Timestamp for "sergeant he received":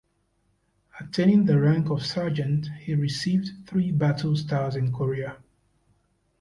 2.03-3.51